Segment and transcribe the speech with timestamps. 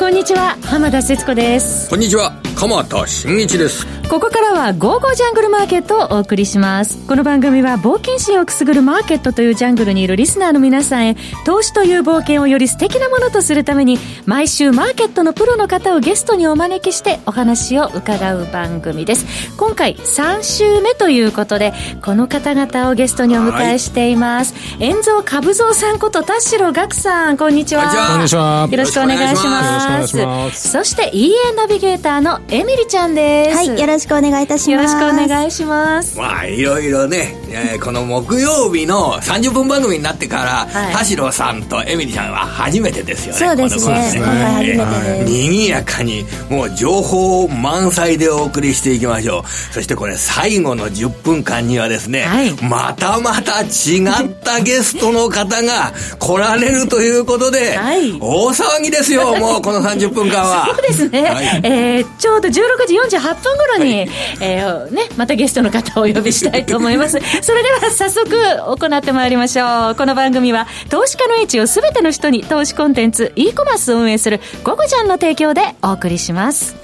[0.00, 0.56] こんにちは。
[0.64, 1.90] 浜田節子です。
[1.90, 2.32] こんにちは。
[2.60, 3.86] 鎌田新一です。
[4.10, 6.98] ここからは「ゴーゴージャングルマーケット」をお送りします。
[7.06, 19.24] この番組は冒険心をくすぐるマーケットというジャングルにいるリスナーの皆さんへ投資という冒険をより素敵なものとするために毎週マーケットのプロの方をゲストにお招きしてお話を伺う番組です。
[19.56, 21.72] 今回3週目ということで
[22.04, 24.54] この方々をゲストにお迎えしています。
[24.80, 27.84] 遠蔵株蔵さんこと田代岳さんこんにちは。
[28.10, 28.68] こんにちは。
[28.70, 30.04] よろしくお願いしま
[30.52, 30.68] す。
[30.68, 34.94] そして EA ナビゲーターのエミリちゃんですはいしくお願いいたします。
[34.94, 36.18] よろしくお願いします。
[36.18, 43.38] まあ、いろいろね、えー、この木曜日の30分番組になってから、はい、田代さんとエミリちゃんは初めてですよね。
[43.38, 44.12] そうですね。
[44.16, 45.32] 今回初めてです。
[45.32, 49.72] 賑やかに、もう情報満載でお送りしていきましょう。
[49.72, 60.66] そしてこれ最後の10分間にはですね、はい、またまた違ったゲストの方が 来られるということで、はい、大騒ぎですよ、もうこの30分間は。
[60.74, 61.22] そうですね。
[61.22, 62.52] はい、えー、ちょうど16
[62.86, 67.18] 時48分頃に、に、えー、ね、またゲストの方をお呼びしたいと思います。
[67.42, 69.94] それでは早速行ってまいりましょう。
[69.94, 76.76] この番組は投資家の位置をすべての人に投資コンテンツ e コマースを運営するゴゴジャンの提供でお送りします。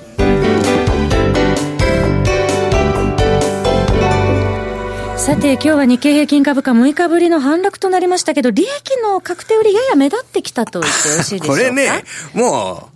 [5.16, 8.70] さて今日は日経平均株価6日ぶりの反落となりましたけど、利益
[9.03, 11.62] の確定売りやや目立ってきたと言ってよろしいでしょうか？
[11.66, 12.95] これね、もう、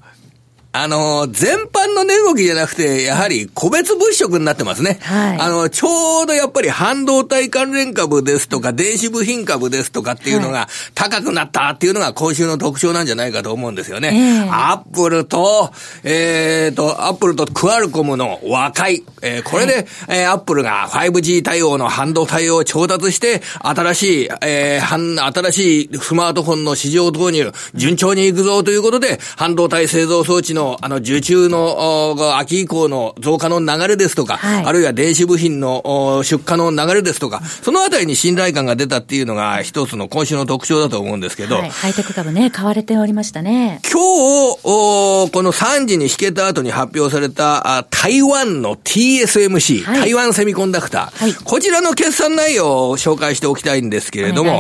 [0.73, 5.01] あの、全般の値動きじゃなくて、やはり個別物色になってますね。
[5.03, 5.39] はい。
[5.41, 14.45] あの、ちょうどやっぱり半導体関連株ですとか、電子部品株ですとかっていうのが高くなったっていうのが今週の特徴なんじゃないかと思うんですよね。
[14.47, 15.73] えー、アップルと、
[16.05, 19.03] えっ、ー、と、アップルとクアルコムの和解。
[19.23, 19.87] えー、これで、はい、
[20.21, 43.81] えー、アップルが 5G 対応の半導体を調達して、新しい、えー、新しいスマートフォンの市場投入、順調に行くぞということで、半導体製造装置のの、あの、受注の、秋以降の増加の流れですとか、はい、あるいは電子部品の出荷の流れですとか、そのあたりに信頼感が出たっていうのが一つの今週の特徴だと思うんですけど、はい、ハイテク株ね、買われておりましたね。
[43.91, 54.55] 今日、この3時に引けた後に発表された、台湾の TSMC、はい、台湾セミコンダクター、はい、こちらの決算内容を紹介しておきたいんですけれども、あ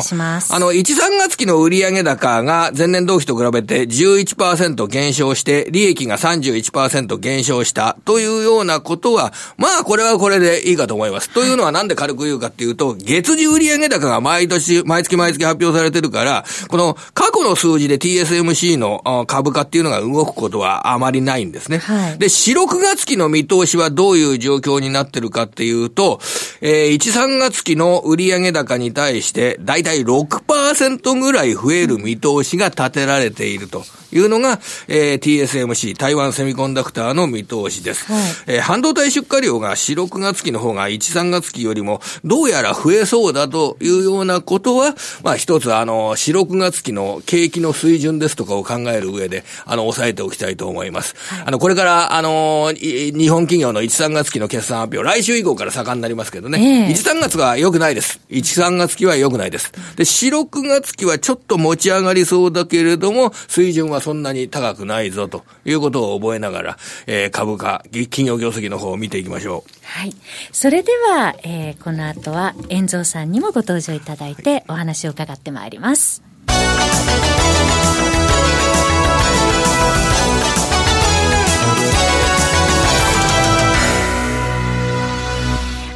[0.59, 11.31] の、1、3月期の売上高が前年同期と比べて11%減少して、利益益が31%減少したというようなことは、まあこれはこれでいいかと思います。
[11.31, 21.78] というのはなんで軽く言うかっていうと、月次売上高が毎年、毎月毎月発表されてるから、この過去の数字で TSMC の株価っていうのが動くことはあまりないんですね。
[21.78, 26.21] はい、で、4、6月期の見通しはどういう状況になってるかっていうと、
[26.61, 33.84] えー、1、3月期の売上高に対して、だいたい6%ぐらい増える見通しが立てられていると。
[34.12, 38.06] いうのが、えー、TSMC、台湾セミコンダクターの見通しです。
[38.12, 51.15] はい、えー、半導体出荷量が4、6月期の方が1、3月期よりも、どうやら増えそうだというようなことは、まあ一つ、あの、4、6月期の景気の水準ですとかを考える上で、あの、抑えておきたいと思います。
[51.16, 58.21] はい、あの、これから、あの、日本企業の1、3月期の決算発表、来週以降から盛んになりますけどね、えー、1、3月が良くないです。
[58.31, 59.72] 1、3月期は良くないです。
[59.97, 69.71] で、4、6月期はちょっと持ち上がりそうだけれども、水準はそんなに高くないぞということを覚えながら、えー、株価、企業業績の方を見ていきましょう。
[69.84, 70.15] はい。
[70.53, 76.22] それでは、えー、この後は、遠蔵さんにもご登場いただいて、お話を伺ってまいります。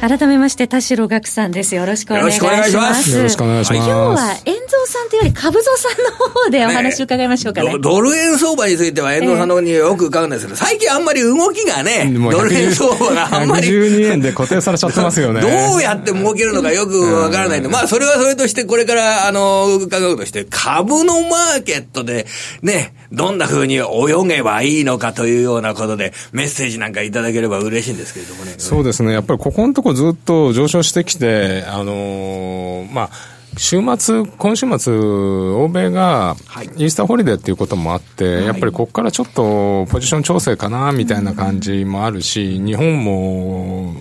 [0.07, 1.73] 改めまして、田代岳さんです。
[1.73, 3.09] よろしくお願いします。
[3.09, 3.75] よろしくお願いします。
[3.75, 7.73] 今日は、遠蔵さんというより、株蔵さんの方でお話を伺いましょうかね。
[7.73, 13.67] ねドル円相場については、遠蔵さんの方によく伺うんですけど、最近あんまり動きがね、ドル円相場があんまり。
[13.67, 15.41] 12円で固定されちゃってますよね。
[15.41, 15.47] ど
[15.77, 22.27] うやって儲けるのかよくわからないんで、まあ、それはそれとして、これから、あの、伺うとして、株のマーケットで、
[22.61, 23.83] ね、どんな風に泳
[24.27, 28.55] げばいいのかというようなことで、メッセージなんかいただければ嬉しいんですけれどもね。
[28.57, 29.13] そうですね。
[29.13, 33.09] やっぱりここのとこずっと上昇してきて、あのー、まあ、
[33.57, 36.35] 週末、今週末、欧米が
[36.77, 43.93] イースターホリデーっていうこともあって、はい、やっぱりここからちょっとポジション調整かなみたいな感じもあるし、日本も、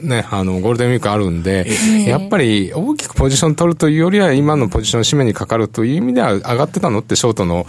[0.00, 1.66] ね、あの、ゴールデンウィークあるんで、
[2.06, 7.66] やっぱり大きくポジション取るというよりは、今のポジション締めにかかるという意味では上がってたのってショートの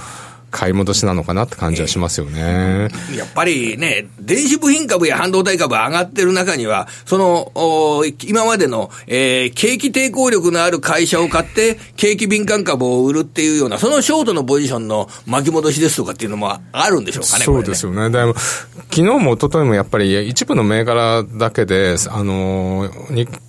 [0.55, 2.87] 買い戻しなのかなって感じはしますよね。
[3.13, 17.43] やっぱりね、電子部品株や半導体株上がってる中には、その、今までの、えー、景気抵抗力のある会社を買って、景気敏感株を売るっていうような、そのショートのポジションの巻き戻しですとかっていうのもあるんでしょうかね。
[17.43, 18.03] そうですよね。
[18.03, 22.89] ねでも、昨日も一昨日もやっぱり一部の銘柄だけで、あの、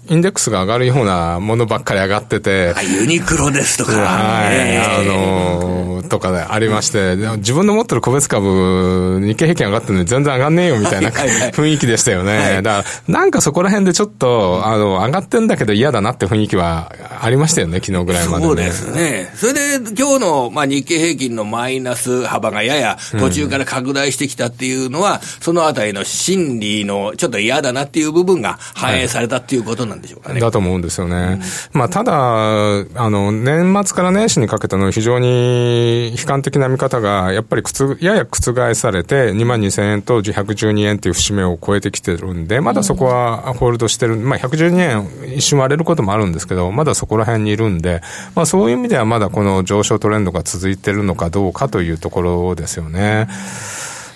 [0.08, 2.74] インデックスが上がるようなものばっかり上がってて。
[3.00, 3.92] ユニクロですとか。
[3.92, 4.78] はい。
[4.78, 12.62] あの、とかでありまして、自分の持ってる個別株、日経平均上がってるのに全然上がんねえよみたいな雰囲気でしたよね。
[12.62, 18.46] だから、なんかそこら辺でちょっと、あの、上がってんだけど嫌だなって雰囲気はありましたよね、昨日ぐらいまで、ね。
[18.46, 19.32] そうですね。
[19.34, 30.34] それで、今日の、まあ、日経平均のマイナス幅がやや途中から拡大してきたっていうのは、うん、そのあたりの心理のちょっと嫌だなっていう部分が反映されたっていうことなんでしょうかね。
[30.34, 31.40] はい、だと思うんですよね。
[31.72, 37.62] うん、まあ、ただ、あの、年末から年始にかけての非常に悲観的な見方が、やっぱり
[38.00, 48.02] やや覆されて、2万2000円と112円っていう節目を超えてきてるんで、まだそこはホールドしてる、まあ、112円一瞬割れることもあるんですけど、まだそこら辺にいるんで、
[48.34, 53.28] まあ、そういう意味ではまだこの上昇トレンドが続いてるのかどうかというところですよね。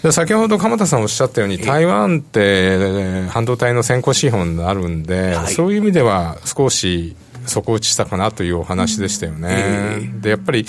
[0.02, 7.17] で先ほど鎌田さんおっしゃったように、台湾って半導体の先行資本になるんで、はい、そういう意味では少し
[7.47, 10.11] 底打ちしたかなというお話でしたよね。
[10.20, 10.64] で、やっぱり、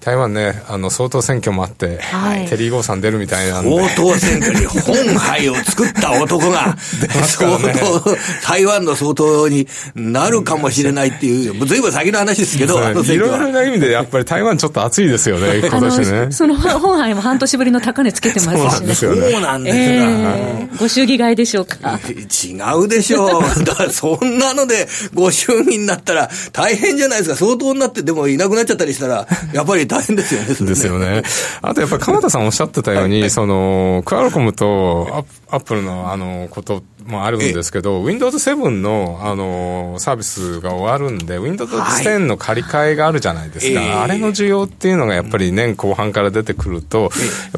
[0.00, 3.70] 台湾ね、あの、総統選挙もあって、はい、テリー・ゴーさん出るみたいなんで。
[3.96, 6.76] 総統選挙に本杯を作った男が、
[7.26, 8.16] 相当、
[8.46, 9.66] 台湾の総統に
[9.96, 16.28] なるかもしれないっていう、ずいぶん先の話ですけど、いろいろな意味でやっぱり台湾ちょっと熱いですよね、今年ね。
[16.30, 18.94] その本杯も半年ぶりの高値つけてますしね。
[18.94, 20.66] そうなんですよね。
[20.68, 21.98] えー、ご祝儀買いでしょうか。
[22.08, 23.64] 違うでしょう。
[23.64, 27.36] だからそんなのでご祝儀になったら大変じゃないですか。
[27.36, 30.46] 相当になってでもいなくなっちゃったりしたら、やっぱり大変ですよね。
[30.48, 31.22] ですよね。
[31.62, 43.80] あとやっぱり鎌田さんおっしゃってたように、その、クアルコムとアップルのあの、こともあるんですけど、Windows 7のあの、サービスが終わるんで、Windows 10の借り換えがあるじゃないですか。
[43.80, 47.08] はい、あれの需要っていうのがやっぱり年後半から出てくると、や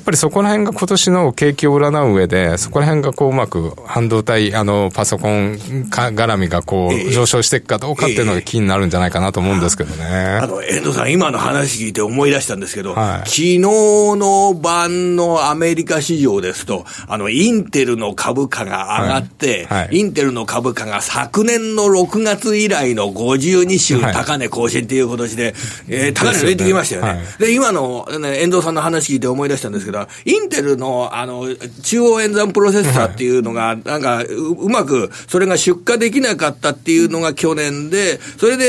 [0.00, 5.54] っぱりそこら辺が今年の景気を占う上で、そこら辺がこううまく半導体、あの、パソコン
[5.90, 10.04] 絡みがこう、上昇していくかどうかっていうのが気になるんじゃないかなと思うんですけどね。
[10.04, 25.54] あの、遠藤さん、今の話聞いて思い出したんですけど、はい、昨日の晩のアメリカ市場ですと、あの、インテルの株価が上がって、はいはい、インテルの株価が昨年の6月以来の52週高値更新という形で、はい、
[25.88, 27.24] えー、高値抜いてきましたよね。
[27.38, 31.46] で、ね今の、ね、遠藤さんの話聞いて思い出したんですけど、インテルの、あの、
[31.82, 38.64] 中央演算プロセッサーっていうのが、なんかう、うまく、それが出荷できなかったっていうのが去年で、それで、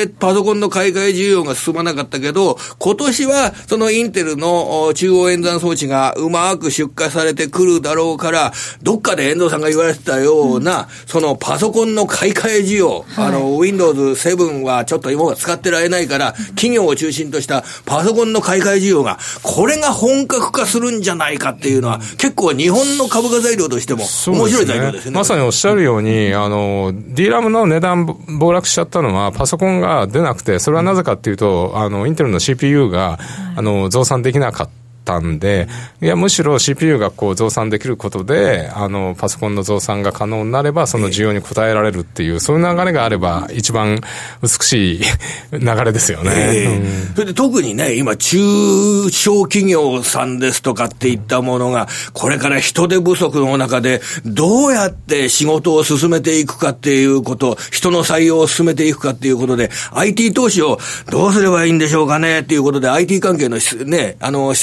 [0.00, 8.52] えー、パソコンの買い替え需要が進まなかったけど、今年は、そのインテルの中央演算装置がうまく出荷されてくるだろうから、
[8.82, 25.00] どっかで遠藤さんが言われてたような、うん、そのパソコンの買い替え需要、はい、あの、Windows 7はちょっと今は使ってられないから、企業を中心としたパソコンの買い替え需要が、これが本格化するんじゃないかっていうのは、結構日本の株価材料としても面白い材料ですね。
[25.02, 25.16] すね。
[25.16, 28.06] まさにおっしゃるように、あの、D ラムの値段
[28.38, 33.18] 暴落しちゃったのは、パソコンが出なくて、それはなぜかっていうと、あの、インテルの CPU が、
[33.56, 34.85] あの、増産できなかった。
[35.06, 35.68] ったんで、
[36.02, 44.00] いや、むしろ CPU がこう増産できることで、あの、パソコンの増産が可能になれば、その需要に応えられるっていう、そういう流れがあれば、一番
[44.42, 45.00] 美しい
[45.54, 46.32] 流れですよね。
[46.34, 60.78] えーうん、それで特にね、今、中小企業さんですとかっていったものが、これから人手不足の中で、どうやって仕事を進めていくかっていうこと、人の採用を進めていくかっていうことで、IT 投資を
[61.10, 64.54] どうすればいいんでしょうかねっていうことで、IT 関係のね、あの、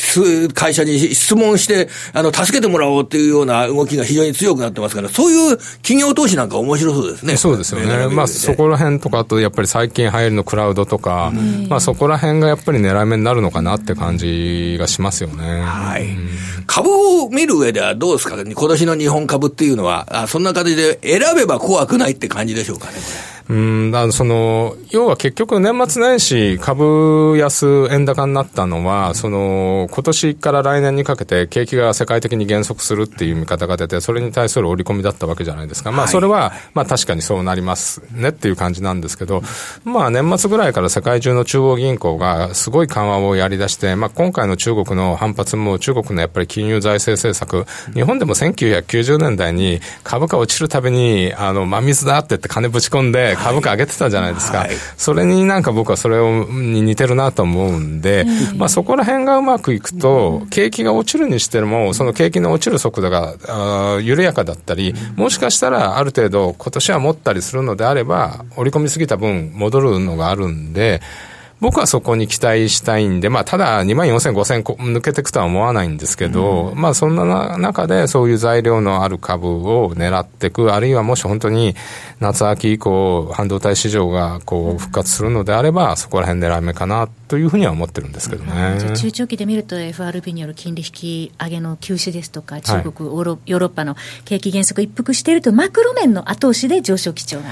[0.54, 7.38] 会社に質問して、あの、助けてもらおうっていうような動きが非常に強くなってますから、そういう企業投資なんか面白そうですね。
[7.38, 8.08] そうですよね。
[8.08, 11.32] まあ、そこら辺とか、あとやっぱり最近流行りのクラウドとか、
[11.70, 15.62] まあ、そこら辺がやっぱり狙い目になるのかなって感じがしますよね。
[15.62, 16.08] はい。
[16.66, 23.33] 株を見る上ではどうですか今年の日本株っていうのは、あそんな感じで選べば怖くないって感じでしょうかね、これ。
[23.50, 35.92] うん、だその、要は結局年末年始株安円高になったのは、その、今年から来年にかけて景気が世界的に減速するっていう見方が出て、それに対する織り込みだったわけじゃないですか。
[35.92, 39.44] まあそれは、まあ確かにそうなりますねっていう感じなんですけど、
[39.84, 54.60] まあ年末ぐらいから世界中の中央銀行がすごい緩和をやり出して、まあ今回の中国の反発も中国のやっぱり金融財政政策、日本でも1990年代に株価落ちるたびに、あの、真水だって言って金ぶち込んで、で株価上げてたじゃないですか。
[54.60, 58.26] はい、それになんか僕はそれをに似てるなと思うんで、
[58.56, 71.02] まあそこら辺がうまくいくと、景気が落ちるにしても、その景気の落ちる速度があ緩やかだったり、もしかしたらある程度今年は持ったりするのであれば、織り込みすぎた分戻るのがあるんで、
[71.60, 81.76] 僕はそこに期待したいんで、まあ、ただ2万4000、5000抜けていくとは思わないんですけど、うん、まあ、そんな中でそういう材料のある株を狙っていく、あるいはもし本当に
[82.20, 88.78] 夏秋以降、半導体市場がこう復活するのであれば、そこら辺狙い目かなというふうには思ってるんですけどね。
[88.82, 93.96] うん、中長期で見ると FRB による金利引き上げの休止ですとか、中国、はい、ヨーロッパの
[94.26, 97.46] 景気減速一服していると、マクロ面の後押しで上昇基調が。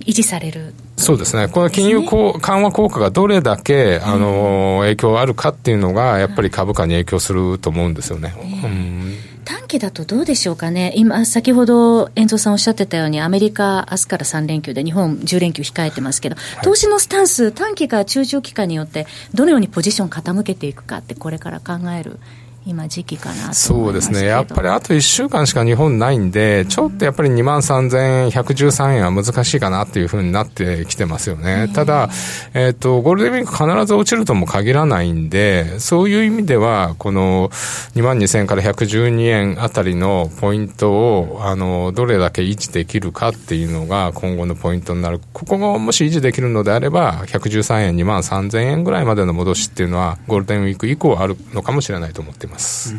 [0.00, 8.34] 維持される、そうですね、この金融緩和効果がどれだけ、あの影響あるかっていうのが、やっぱり株価に影響すると思うんですよね。
[8.64, 9.14] うん。
[9.44, 22.18] 短期だとどうでしょうかね、今、先ほど遠藤さんおっしゃってたように、アメリカ、明日から3連休で、日本10連休控えてますけど、投資のスタンス、短期か中長期かによって、どのようにポジション傾けていくかって、これから考える
[22.66, 24.24] 今時期かなそうですね。
[24.24, 31.68] やっぱりあと1週間しか日本ないんで、ちょっとやっぱり2万3113円は難しいかなっていうふうになってきてますよね。
[31.74, 32.08] ただ、
[32.54, 37.50] えっ、ー、と、ゴールデンウィーク必ず落ちるとも限らないんで、そういう意味では、この
[37.96, 45.20] 2万2000円から112円あたりのポイントを、あの、どれだけ維持できるかっていうのが今後のポイントになる。
[45.34, 52.53] ここがもし維持できるのであれば、113円、2万3000円ぐらいまでの戻しっていうのは、ゴールデンウィーク以降あるのかもしれないと思ってます。
[52.54, 52.94] ます。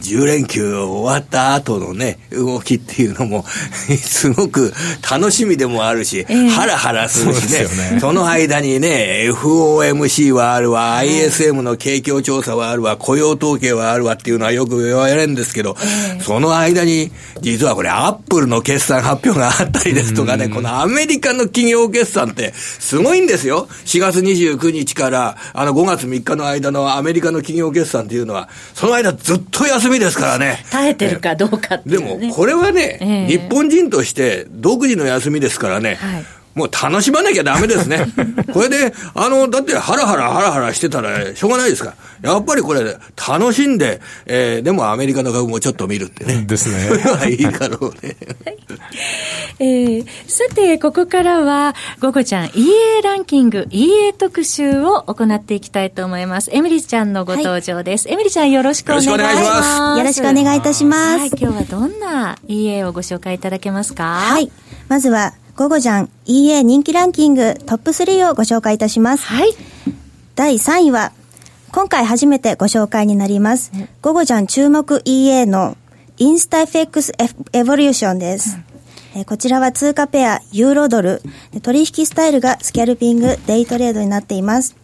[0.00, 3.44] 10連休終わった後のね、動きっていうのも
[4.00, 4.72] すごく
[5.08, 7.98] 楽しみでもあるし、えー、ハラハラするしね、そね。
[8.00, 23.68] その間にね、FOMC はあるわ、ISM の景況調査はあるわ、雇用統計はあるわっていうのはよく言われるんですけど、えー、その間に、実はこれ、アップルの決算発表があったりですとかね、このアメリカの企業決算ってすごいんですよ。
[23.84, 30.64] 4月29日から、あの5月3日の間のアメリカの企業決算っていうのは、その間ずっと休みですからね。
[30.70, 38.06] 耐えてるかどうかって、ね、でも、これはね、えー、日本人として独自の休みですからね、はいもう楽しまなきゃダメですね。
[38.52, 42.32] これで、あの、だってハラハラハラハラしてたらしょうがないですから。
[42.32, 42.96] やっぱりこれ、
[43.28, 46.44] 楽しんで、えー、でもアメリカの株もちょっと見るってね。
[46.46, 46.88] ですね。
[46.90, 48.16] それはいいかろうね。
[48.44, 48.58] はい、
[49.60, 56.50] えー、さて、ここからは、ゴゴちゃん EA ランキング EA 特集を行っていきたいと思います。
[56.52, 58.08] エミリちゃんのご登場です。
[58.08, 59.98] はい、エミリちゃんよろしくお願いします。
[59.98, 61.18] よろしくお願いいたします。
[61.20, 64.20] はい、今日はどんな EA をご紹介いただけますか？
[64.20, 64.50] はい。
[64.88, 69.26] まずは、ゴゴジャン EA 人気ランキングトップ3をご紹介いたします。
[69.26, 69.52] はい。
[70.34, 71.12] 第3位は、
[71.70, 73.70] 今回初めてご紹介になります。
[74.00, 75.76] ゴゴジャン注目 EA の
[76.16, 77.12] インスタ FX
[77.52, 78.58] エボリューションです。
[79.14, 81.20] うん、こちらは通貨ペア、ユーロドル、
[81.60, 84.76] 取引スタイルがスキャルピング、デイトレードになっています。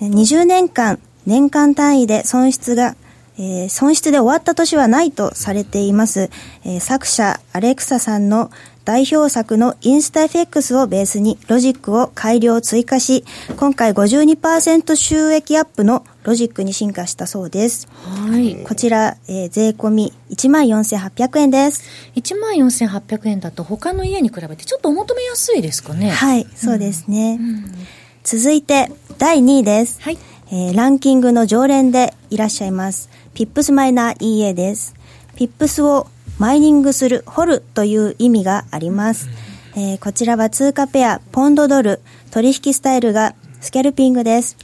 [0.00, 2.96] 20年間、年間単位で損失が、
[3.36, 6.30] えー、損失で終わった年はないとされています、
[6.64, 8.50] えー、作者アレクサさんの
[8.86, 13.24] 代表作のインスタ FX をベースにロジックを改良追加し、
[13.56, 17.88] 今回52%収益アップのロジックに進化したそうです。
[18.04, 18.62] はい。
[18.64, 21.82] こちら、えー、税込み14,800円です。
[22.14, 26.10] 14,800円だと他の EA に比べてちょっとお求めやすいですかね。
[26.10, 27.38] はい、そうですね。
[27.40, 27.64] うん、
[28.22, 30.00] 続いて、第2位です。
[30.00, 30.18] はい。
[30.52, 33.10] えー、ランキングの常連でいらっしゃいます。
[33.34, 34.94] Pips Miner EA です。
[35.34, 36.06] ピップスを
[36.38, 39.28] マイニングする、掘るという意味があります。
[39.74, 42.00] えー、こちらは通貨ペア、ポンドドル、
[42.30, 44.56] 取引スタイルがスキャルピングです。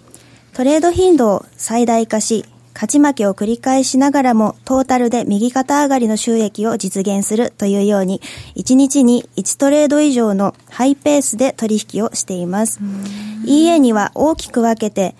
[0.52, 8.20] トレード頻度を最大化し、勝ち負けを繰り返しながらもトータルで右肩上がりの収益を実現するというように、
[8.56, 12.80] 1日に1トレード以上のハイペースで取引をしています。
[13.46, 15.14] EA には大きく分けて、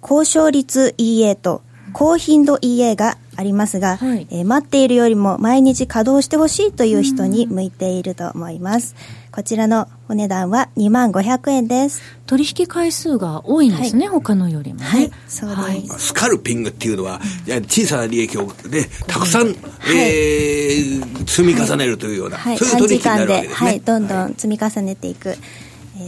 [0.00, 8.94] 高勝率 EA と高頻度 EA がありますが、はい、えー、待っているよりも毎日稼働してほしいという人に向いていると思います。
[9.32, 12.02] こちらのお値段は2万500円です。
[12.26, 14.86] 取引回数が多いんですね、はい、他のよりもね。
[14.86, 17.20] はい、そうです、はい、スカルピングっていうのは、
[17.68, 19.56] 小さな利益をね、たくさん、はい、
[19.96, 23.70] えー、積み重ねるというような、そういう取引になるわけですね。
[23.70, 25.36] はい、どんどん積み重ねていく。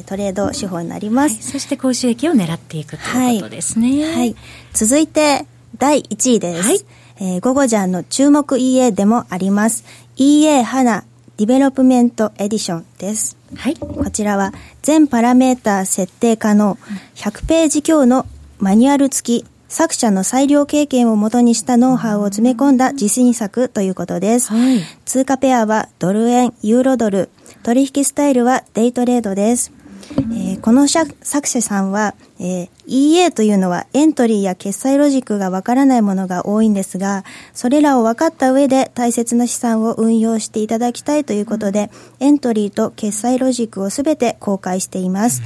[0.06, 4.12] トレード手法になります、そして高収益を狙っていくということですね。
[4.12, 4.34] はい。
[4.72, 5.46] 続いて、
[5.78, 6.68] 第1位です。
[6.68, 6.80] はい。
[7.20, 9.84] えー、ゴゴジャンの注目 EA でもあります。
[10.16, 11.04] EA 花
[11.36, 13.36] Development Edition です。
[13.56, 13.76] はい。
[13.76, 14.52] こちらは
[14.82, 16.78] 全パラメータ設定可能
[17.14, 18.26] 100ページ強の
[18.58, 24.52] マニュアル付き作者の裁量経験をもとにしたノウハウを詰め込んだ自信作ということです。
[24.52, 27.30] はい、通貨ペアはドル円、ユーロドル、
[27.62, 29.72] 取引スタイルはデイトレードです。
[30.10, 41.90] えー、この作者さんは、えー、EA というのはエントリーや決済ロジックがわからないものが多いんですが、それらを分かった上で大切な資産を運用していただきたいということで、
[42.20, 45.42] エントリーと決済ロジックをすべて公開しています。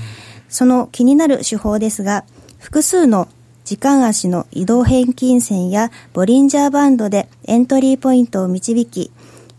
[0.48, 2.24] その気になる手法ですが、
[2.58, 3.28] 複数の
[3.64, 9.10] 時間足の移動平均線やボリンジャーバンドでエントリーポイントを導き、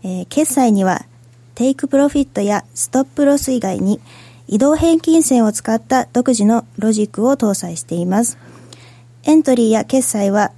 [0.02, 1.04] えー、決済には
[1.54, 4.00] take profit や stop loss 以外に
[4.48, 8.38] 移動平均線を使った独自のロジックを搭載しています。
[9.24, 10.52] エントリーや決済は、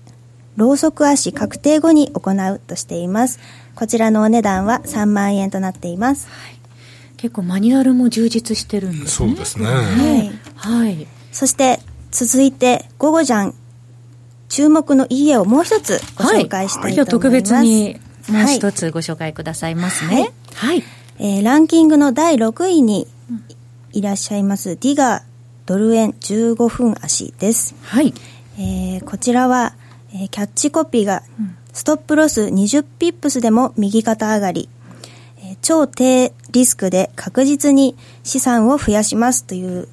[0.56, 3.40] ローソク足確定後に行うとしています。
[3.75, 6.28] こちらのお値段は3万円となっています。
[6.28, 6.59] はい、
[7.16, 9.28] 結構マニュアルも充実してるんですね。
[9.30, 9.66] そうですね。
[9.66, 9.82] は
[10.23, 10.32] い。
[10.54, 11.06] はい。
[11.32, 11.80] そして、
[12.12, 13.54] 続いて、午後じゃん、
[14.49, 16.85] 注目の家をもう一つご紹介したいと思います。
[16.85, 20.30] はい、今日特別にもう一つご紹介くださいますね。
[20.54, 20.80] はい。
[20.80, 20.85] はい、
[21.18, 23.09] えー、ランキングの第6位に
[23.92, 25.23] いらっしゃいますディガ
[25.66, 27.76] ドル円15分足です。
[27.82, 28.12] はい。
[28.59, 29.75] えー、こちらは、
[30.12, 31.23] えー、キャッチコピーが、
[31.73, 34.68] ストップロス20ピップスでも右肩上がり、
[35.38, 39.87] えー、超低リスクで確実に資産を増やしますという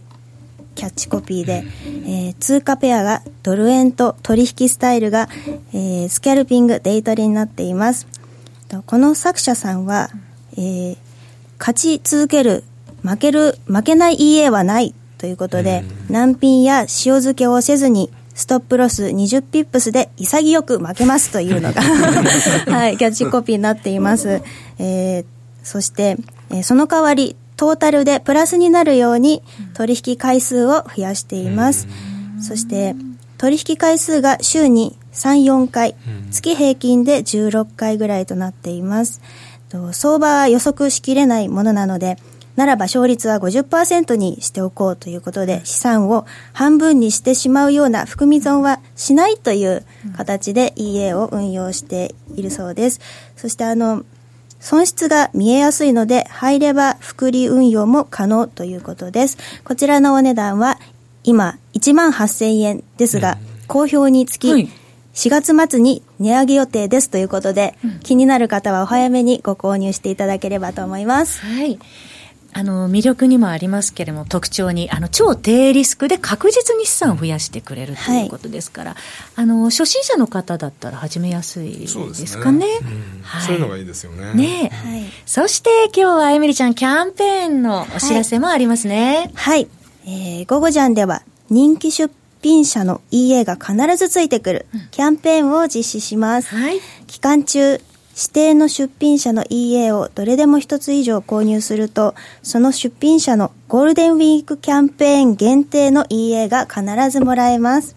[0.74, 1.63] キャッチコピーで、
[2.06, 5.30] えー、通貨ペアがドル円と取引スタイルが、
[5.74, 8.08] えー、スキャルピング、デイトリになっています。
[8.86, 10.10] この作者さんは、
[10.54, 10.98] えー、
[11.60, 12.63] 勝ち続ける
[13.08, 21.82] 負ける、負けない EA はないということで、難品や塩漬けをせずに、ストップロス20ピップスで潔く負けますというのが
[22.72, 24.42] はい、キャッチコピーになっています。
[24.78, 25.26] えー、
[25.64, 26.18] そして、
[26.52, 29.42] えー、その代わり、トータルでプラスになるように
[29.74, 31.88] 取引回数を増やしています。
[32.40, 32.96] そして、
[33.40, 35.96] 取引回数が週に3、4回、
[36.30, 39.22] 月平均で16回ぐらいとなっています。
[39.92, 42.18] 相場は予測しきれないものなので、
[42.58, 49.86] ならば勝率は50%にしておこうということで、資産を半分にしてしまうような含み損はしないという
[50.18, 53.00] 形で EA を運用しているそうです。
[53.36, 54.04] そしてあの、
[54.60, 59.38] 損失が見えやすいので、入れば複利運用も可能ということです。
[59.64, 60.80] こちらのお値段は
[61.24, 64.52] 今1万8000円ですが、好評につき、
[65.13, 71.39] 4月末に値上げ予定ですということで、気になる方はお早めにご購入していただければと思います。
[71.41, 71.78] はい。
[72.53, 78.99] あの、魅力にもありますけれども、特徴に、あの、超低リスクで確実に資産を増やしてくれるということですから、はい、
[79.36, 81.95] あの、初心者の方だったら始めやすいです
[82.39, 82.65] かね。
[82.79, 84.33] そう、ねうんはい、そういうのがいいですよね。
[84.33, 89.31] ね、はい、そして今日はエミリちゃん、キャンペーンのお知らせもありますね。
[89.36, 89.57] はい。
[89.57, 89.67] はい、
[90.05, 96.55] えー、午後ジャンでは、人気出品者の EA が必ずついてくるキャンペーンを実施します。
[96.55, 96.79] はい。
[97.07, 97.79] 期間中、
[98.17, 107.95] 指定の出品者の EA をどれでも一つ以上購入すると、その出品者のゴールデンウィークキャンペーン限定の EA が必ずもらえます。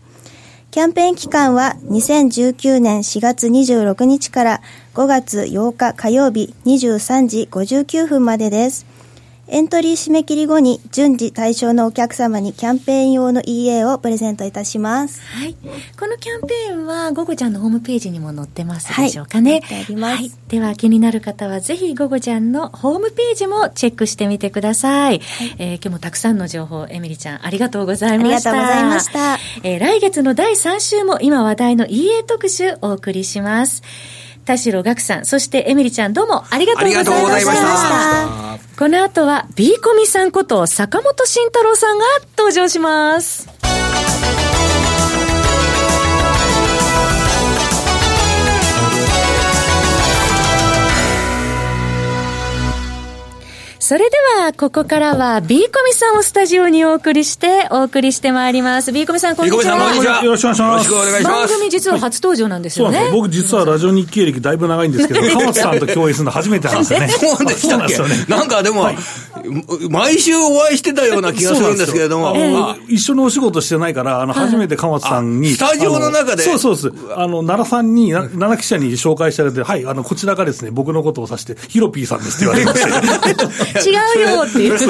[0.70, 4.60] キャンペーン期間は2019年4月26日から
[4.92, 8.89] 5月8日火曜日23時59分までです。
[9.52, 15.20] エントリー締め切り後に順次対象のお客様にキャンペーン用の EA をプレゼントいたします。
[15.22, 15.56] はい。
[15.98, 19.60] このキャンペーンは、ゴゴちゃんのホームページにも載ってますでしょうかね。
[19.64, 25.18] はい、はい、では、気になる方は、ぜひゴゴちゃんのホームページもチェックしてみてください。
[25.18, 28.52] はい、えー、今日もたくさんの情報、エミリちゃん、ありがとうございました。
[28.52, 29.38] ありがとうございました。
[29.64, 33.82] えー、来月の第3週も今話題の EA 特集お送りします。
[34.50, 37.00] 田代岳さん、そしてエミリちゃんどうもありがとうござ
[37.40, 38.58] いました。
[38.76, 42.04] この後は B コミさんこと坂本慎太郎さんが
[42.36, 43.48] 登場します。
[53.90, 58.92] それでは、ここからは B コミさんをスタジオにお送りして、お送りしてまいります。
[58.92, 59.76] B コミさん、こんにちは。
[59.78, 60.22] こんにちは。
[60.22, 60.62] よろしくお願いします。
[60.62, 61.24] よろしくお願いします。
[61.24, 63.10] 番組実は初登場なんですよね。
[63.10, 67.08] 僕実はラジオ日経歴だいぶ長いんですけど、 鎌田さんと共演するの初めてなんです よね。
[67.08, 67.98] そうでしたっけ
[68.32, 68.92] なんかでも、
[69.90, 72.76] 毎週お会いしてたような気がするんですけれども。
[72.86, 75.50] 一緒のお仕事してないから、あの、初めて鎌田さんに。
[75.50, 76.92] スタジオの中でそうそうです。
[77.16, 83.79] あの、奈良さんに、奈良記者に紹介してれて、はい、あの、こちらがですね、僕のことを指して、ヒロピーさんですって言われまして。
[83.80, 84.78] 違うよっていう。
[84.78, 84.86] で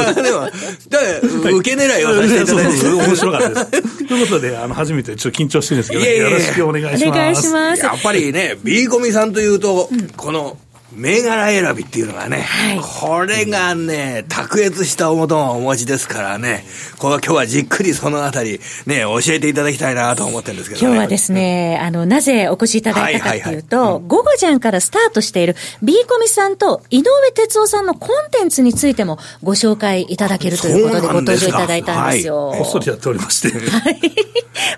[1.51, 2.89] も、受け狙いはさせていただいて。
[2.89, 4.07] 面白かったです。
[4.07, 7.07] ということで、あの、初めてちょっと緊張してるんですけど、よろしくお願いします。
[7.07, 7.85] お願いします。
[7.85, 10.57] やっぱりね、B コミさんというと、この、
[10.93, 16.65] 銘柄選びっていうのがね、はい、これがね、卓越したおもとをお持ちですからね、
[16.99, 32.49] こ今日はじっくりそのあたり、ね、教えていただきたいなと思ってるんですけど、ね、今日はですね、あの、なぜお越しいただいたかっていうと、はいはいはい、午後じゃんからスタートしている B コミさんと井上哲夫さんのコンテンツについてもご紹介いただけるということでご登場いただいたんですよ。
[32.49, 33.51] はい、こっそりやっておりまして。
[33.51, 34.01] はい。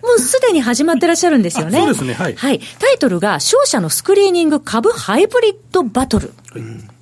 [0.03, 1.79] もうすでに始まってらっしゃるんですよね。
[1.79, 2.35] そうですね、はい。
[2.35, 2.61] はい。
[2.79, 6.42] タイトルが、勝者のスクリーニング株ハイブリッドババトル。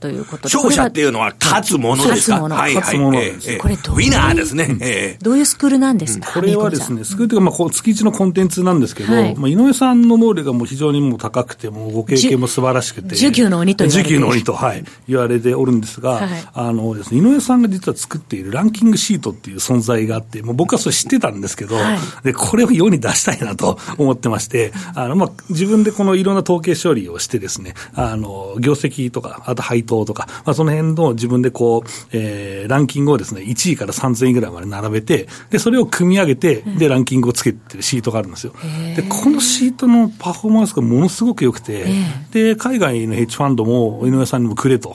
[0.01, 0.55] ということで。
[0.55, 2.41] 勝者っていうのは勝つものですか？
[2.41, 3.19] 勝つもの。
[3.19, 5.19] はいこれどうウィナーですね。
[5.23, 13.15] どういうスクールなんですか、これはですね、スクールというか、まあ、月一のコンテンツなんですけど、まあ、井上さんの能力がもう非常にもう高くて、もうご経験も素晴らしくて。
[13.15, 21.77] 受給の鬼と言われて受給の鬼と、はい、言われておるんですが、あのですね、井上さんが実は作っているランキングシートっていう存在があって、もう僕はそれ知ってたんですけど、
[22.23, 38.53] で、これを世に出したいなと思ってまして、あの、まあ、自分でこのいろんな統計処理をしてですね、あの、業績とか、あと配当とか、まあ、その辺の自分でこう、えー、ランキングをですね、1位から3000位ぐらいまで並べて、で、それを組み上げて、で、ランキングをつけてるシートがあるんですよ。
[38.97, 41.87] で、このシートのパフォーマンスがものすごく良くて、
[42.33, 44.95] で、海外のヘッジファンドも井上さんにもくれと。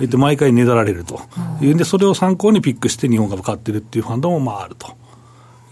[0.00, 1.20] で、毎回ねだられると。
[1.60, 4.94] いうんで、それを参考にピックして日本株買ってるっていうファンドもまああると。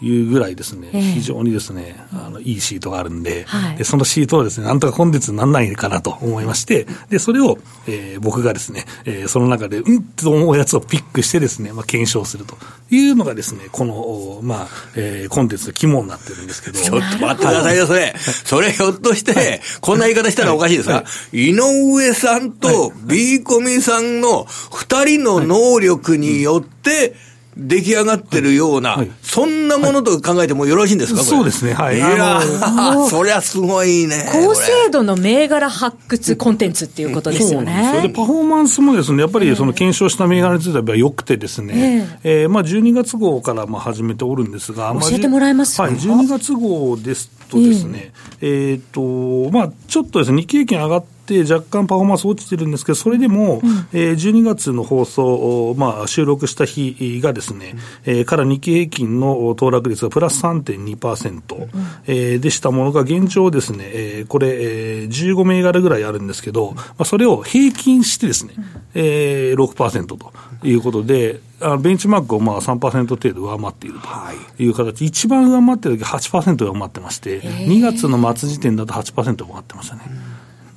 [0.02, 12.56] いうぐらいですね、えー、非常にですね、あの、いいシートがあるんで、はい、で、そのシートをですね、なんとかコンテンツにならないかなと思いまして、で、それを、えー、僕がですね、えー、その中で、うんと思うやつをピックしてですね、まあ、検証すると。
[12.90, 16.78] いうのがですね、この、まあ、えー、コンテンツの肝になってるんですけど。
[16.82, 18.14] ちょっと待ってくださいよ、それ。
[18.44, 27.14] それひょっとして、こんな言い方したらおかしいですか、はい、井上さんと B コミさんの二人の能力によって、
[27.56, 31.96] 出来上がってるような、はい、そんなものと考えてもよろしいんですか、そうですね、はい。
[31.96, 32.40] いや
[33.08, 34.28] そりゃすごいね。
[34.32, 37.92] 高精度の銘柄発掘コンテンツっていうことですよね。
[37.96, 57.74] そでパフォーマンスもですね、やっぱりその検証した銘柄については良くてですね、えー、えー、まあ12月号からまあ始めておるんですが、教えてもらえますか、はい、12月号ですとですね、えっ、ー、と、まあちょっとですね、日経平均上がって、若干パフォーマンス落ちてるんですけど、それでも、うん、えー、12月の放送、まあ、収録した日がですね、
[58.06, 61.70] うん、えー、から日経平均の騰落率がプラス3.2%、うん、
[62.06, 68.54] えー、でしたものが、現状ですね、えー、これ、えー、15銘柄ぐらいあるんですけど、まあ、それを平均してですね、
[68.94, 70.32] えー、6%と
[70.62, 74.68] いうことで、あベンチマークをまあ3%程度上回っているとい。
[74.68, 80.02] う形、はい、一番上回ってる時8%上回ってまして、2月の末時点だと8%上回ってましたね。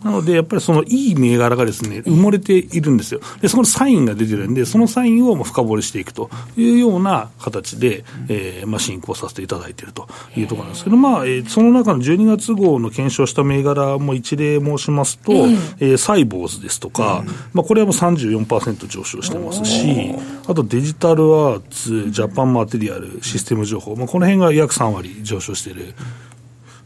[0.03, 3.19] なので、やっぱりそのいい銘柄がですね、埋もれているんですよ。
[3.41, 6.29] で、そのサインが出てるんで、そのサインを深掘りしていくと。
[6.55, 10.07] いうような形で、えー、まあ、進行させていただいていると。
[10.35, 15.33] いうところなんですけど、まあ、えー、その中の12月号の検証した銘柄も一例申しますと、
[15.79, 20.13] えー、サイボーズですとか、まあ、これはもう34%上昇してますし、
[20.47, 25.93] あとデジタルアーツ、ジャパンマテリアル、システム情報、まあ、この辺が約3割上昇している。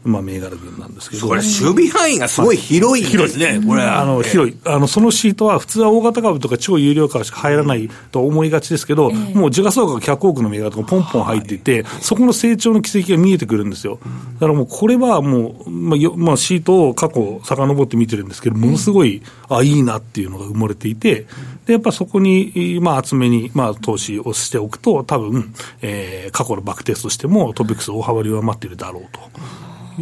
[0.04, 1.28] まあ、銘柄群なんですけど。
[1.28, 3.82] これ、守備範囲がすごい広いですね、これ。
[3.82, 4.56] あの、広い。
[4.64, 14.00] あの、そのシートは、普通は大型株とか超有料株しか入らないと思いがちですけど、もう時価総額100億の銘柄とかポンポン入っていて、そこの成長の軌跡が見えてくるんですよ。
[14.34, 21.26] だからもう、これはもう、まあ、まあ、シートを過去遡って見てるんですけど、ものすごい、あ、いいなっていうのが埋もれていて、
[21.66, 29.20] で、やっぱそこに、まあ、厚めに、まあ、投資をしておくと、多分、えー、過去のバックテストしても、トピックス大幅に上回っているだろうと。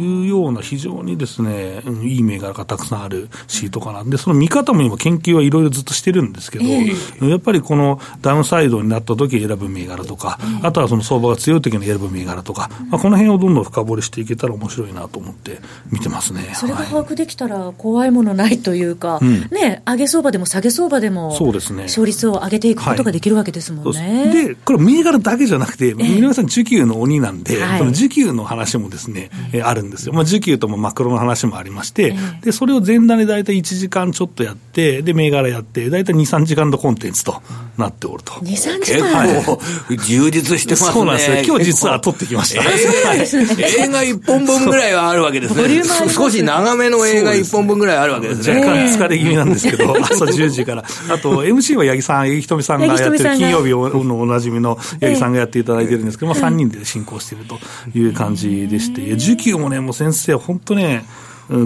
[0.01, 4.03] いうような非常にですね、うん、いい銘柄がたくさんあるシートかな。
[4.03, 15.59] で、その見方も今研究はいろいろずっとしてるんですけど、えー、やっぱりこのダウンサイドになった時選ぶ銘柄とか、えー、あとはその相場が強い時に選ぶ銘柄とか、まあ、この辺をどんどん深掘りしていけたら面白いなと思って
[15.91, 16.51] 見てますね。
[16.55, 21.83] それが把握できたら怖いものないというか、はい、ね、上げ相場でも下げ相場でも、そうですね。
[21.83, 24.25] 勝率を上げていくことができるわけですもんね。
[24.25, 30.13] はい、で、これ銘柄だけじゃなくて、えー、皆さん需給の鬼なんで、はい、その需給の話もですね、えー、あるんですよ。
[30.13, 37.41] まあ、需給ともマクロの話もありまして、で、それを前段で大体1時間ちょっとやって、で、銘柄やって、大体2、3時間のコンテンツと
[37.77, 38.33] なっておると。
[38.33, 39.27] 2、3時間？
[39.27, 40.91] 結構充実してますね。
[40.91, 41.43] そうなんですね。
[41.45, 42.63] 今日実は撮ってきました。
[42.63, 46.09] 映画1本分ぐらいはあるわけですね。
[46.09, 48.59] 少し長めの映画1本分ぐらいあるわけですね。
[48.59, 50.83] 若干疲れ気味なんですけど、朝10時から。
[51.09, 57.59] あと、MC は八木さん、八木ひとみさんがやってる、金曜日のおなじみの八木さんがやっていただいてるんですけど、まあ3人で進行していると
[57.97, 61.03] いう感じでして、受給もね、もう先生、本当ね、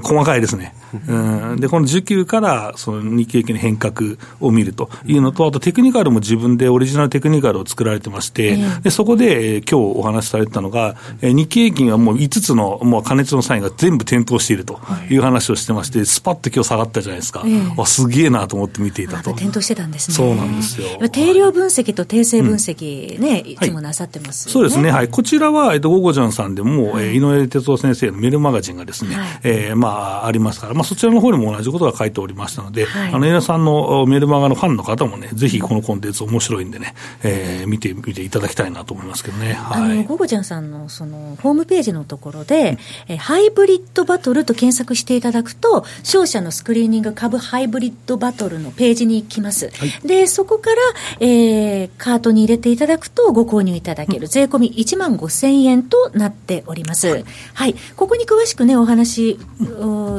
[0.02, 0.74] 細かいですね。
[1.08, 17.44] うん、で、この需給からその日経平均の変革を見るというのと、あとテクニカルも自分でオリジナルテクニカルを作られてまして、でそこで、えー、今日お話しされてたのが、えー、日経平均はもう5つのもう加熱のサインが全部点灯しているという話をしてまして、スパッと今日下がったじゃないですか。
[17.46, 19.34] えー、あすげえなと思って見ていたと。
[19.34, 20.16] 点灯してたんですね。
[20.16, 20.88] そうなんですよ。
[21.10, 24.92] 定量分析と定性分析ね、うん、いつもなさってます、そうですね。
[24.92, 25.10] はい。
[25.10, 39.54] こちらは、えっと、ゴゴジャンさんでも、はい、えー、井上哲夫先生のメールマガジンがですね、はい、えー、まあ、ありますから、まあ、そちらの方にも同じことが書いておりましたので、はい、あの、江さんのメルマガのファンの方もね、ぜひこのコンテンツ面白いんでね、えー、見てみていただきたいなと思いますけどね。
[39.54, 39.92] はい。
[39.92, 42.78] あの、ゴゴちゃんさんのその、ホームページのところで、
[43.10, 49.72] うん、えハイブリッドバトルと検索していただくと、商社のスクリーニング株ハイブリッドバトルのページに行きます。
[49.78, 50.76] はい、で、そこから、
[51.20, 57.08] えー、カートに入れていただくとご購入いただける、うん、税込み1万5千円となっております。
[57.08, 59.55] はい、はい、ここに詳しくね、お話を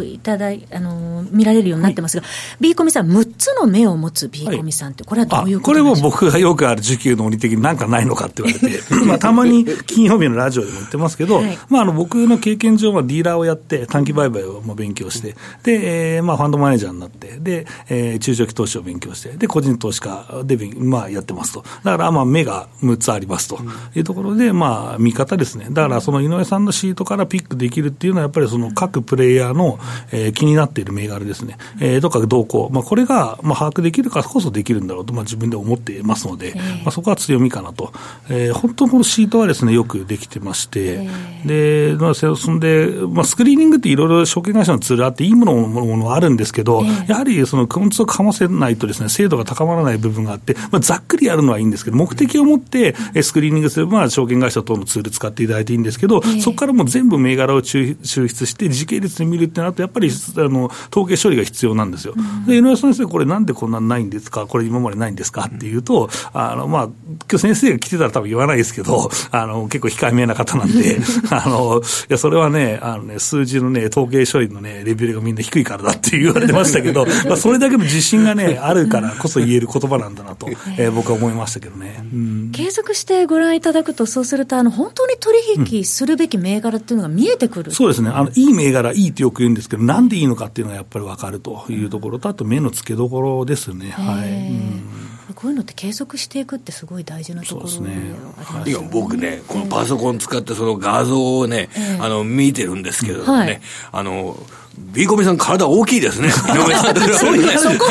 [0.05, 21.65] いただい、あの、見られるようになってますが、はい、B コミさん、6つの目を持つ B コミさんって、これはどういうこれも僕がよくある需給の理的になんかないのかって言われて、 まあ、たまに金曜日のラジオでも言ってますけど、はい、まあ、あの僕の経験上はディーラーをやって、短期売買を勉強して、で、えー、まあ、ファンドマネージャーになって、で、えー、中長期投資を勉強して、で、個人投資家で、まあ、やってますと。
[21.85, 23.59] だから、まあ、目が6つありますと。
[23.95, 25.67] いうところで、まあ、見方ですね。
[25.71, 29.79] だから、その井上さんのシートからピックできるっていうのは、やっぱりその各プレイヤーの、
[30.13, 31.59] えー、気になっている銘柄ですね。
[31.81, 37.93] えー、とか動向、まあ、これが、まあ、把握できるからこそできるんだろうと、まあ、自分で思っていますので、えー、まあ、そこは強みかなと。
[38.29, 62.15] えー、本当このシートはですね、よくできてまして、えー、で、まあ、そんで、まあ、スクリーニングっていろいろ証券会社のツールあって、いいものものあるんですけど、えー、やはりその、根をかませないとですね、精度が高まらない部分があって、まあ、ざっくりやるのはいいんですけど、目的を持って、スクリーニングすれば、証券会社等のツール使っていただいていいんですけど、そこからもう全部銘柄を抽出して、時系列で見るってなると、やっぱりあの統計処理が必要なんですよ。
[62.47, 65.51] で、井上先生、これなんでこんなないんですか、これ今までないんですか？
[65.55, 66.93] っていうと、あの、まあ、今
[67.31, 70.99] 日先生が来てたら多分言わないですけど、あの、結構控えめな方なんで、
[71.31, 80.49] あの、いや、それはね、あのね、数字のね、統計処理のね、レベルがみんな低いからだって言われてましたけど、 まあ、それだけの自信がね、あるからこそ言える言葉なんだなと、
[80.79, 82.05] えー、僕は思いましたけどね。
[82.13, 85.39] うん、継続してご覧いただくと、そうすると、あの、本当に取
[85.79, 88.11] 引するべき銘柄っていうのが見えてくる、うん、そうですね。
[88.13, 93.91] あの、いい銘柄、いいってよく言うんですけど、なんでいいのかっていうのがやっぱり分かるというところと、あと目の付けどころですね。
[93.91, 94.31] はい。
[94.31, 95.07] うん。
[95.35, 98.15] こういうのって継続していくってすごい大事なところで、ね。
[98.37, 103.61] はい、い僕ね、このパソコン使ってその画像をね、えー、あの見てるんですけどね、はい、
[103.93, 104.37] あの
[104.79, 106.31] ビーコミさん体大きいですね。
[106.31, 107.87] そういうそこ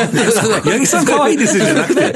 [0.64, 2.12] 八木さん可愛いですよじゃなくて。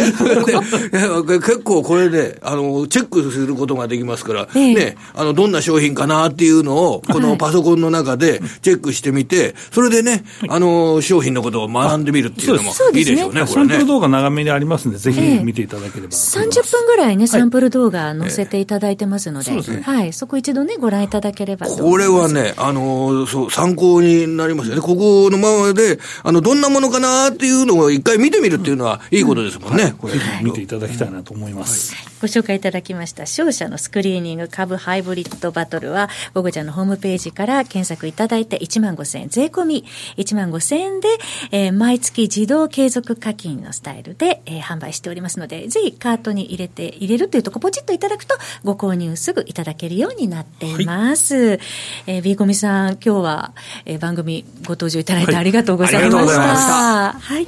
[1.40, 16.12] 結構これで、あの、チェックすることができますから、ね、あの、どんな商品かなっていうのを、このパソコンの中でチェックしてみて、それでね、あの、商品のことを学んでみるっていうのもいいでしょうね、サンプル動画長めにありますんで、ぜひ見ていただければ。
[16.12, 19.50] 30分ぐらいね、サンプル動画載せていただいてますので、
[19.82, 24.80] はい、そこ一度ね、ご覧いただければこれはね、あの、そう、参考になりますよね。
[24.80, 29.94] ここのままで、あの、どんなものかなっていうのを一回見てみるっていうのは、いいことですもんね。
[29.98, 30.14] これ。
[30.42, 32.09] 見ていただきたいなと思います。
[32.20, 39.84] ご紹介いただきました、商社のスクリーニング株ハイブリッドバトルは、ゴゴちゃんのホームページから検索いただいて、1万5千円、税込み
[40.18, 41.08] 1万5千円で、
[41.50, 51.34] えー、毎月自動継続課金のスタイルで、えー、販売しておりますので、ぜひカートに入れて、入れるというとこポチッといただくと、ご購入すぐいただけるようになっています。
[51.34, 51.58] はい、
[52.06, 53.52] えー、ビーコミさん、今日は、
[53.86, 57.12] えー、番組ご登場いただいてありがとうございました。
[57.12, 57.46] はい、はい、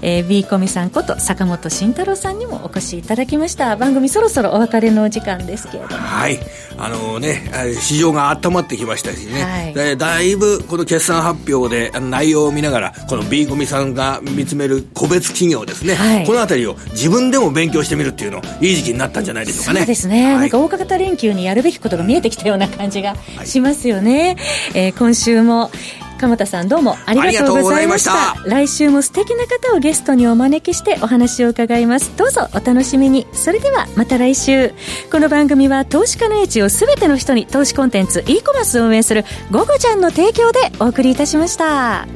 [0.00, 3.76] えー、ビーコミさんこと坂本慎太郎さんにもお越しいただきました。
[3.76, 5.96] 番組そろそろお別れのお時間ですけれども。
[5.96, 6.38] はい。
[6.78, 9.42] あのね、市場が温まってきましたしね、
[9.74, 19.78] はい、だいぶこの決算発表で内容を見ながら、この B コミさんが見つめる個別企業ですね、はい、このあたりを自分でも勉強してみるっていうの、いい時期になったんじゃないでしょうかね。
[19.80, 20.24] そうですね。
[20.26, 24.36] はい、なんか大型連休にやるべきことが見えてきたような感じがしますよね。
[24.72, 25.70] はい、えー、今週も
[26.16, 28.36] 鎌田さんどうもありがとうございました。
[28.46, 32.16] 来週も素敵な方をゲストにお招きしてお話を伺います。
[32.16, 33.26] どうぞお楽しみに。
[33.32, 34.72] それではまた来週。
[35.10, 42.06] この番組は投資家の英知をすべての人に投資コンテンツ e コマースを運営する「ゴゴちゃん」の提供でお送りいたしました。